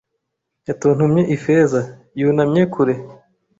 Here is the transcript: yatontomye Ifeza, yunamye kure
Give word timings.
yatontomye 0.67 1.21
Ifeza, 1.35 1.81
yunamye 2.19 2.63
kure 2.73 2.95